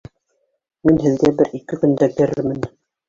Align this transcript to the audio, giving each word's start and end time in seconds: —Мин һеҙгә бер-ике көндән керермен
—Мин 0.89 0.97
һеҙгә 1.03 1.31
бер-ике 1.41 1.79
көндән 1.85 2.17
керермен 2.21 2.67